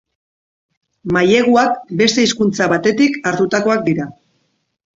[1.17, 4.13] Maileguak beste hizkuntza batetik hartutakoak dira.